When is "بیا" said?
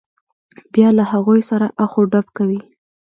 0.73-0.89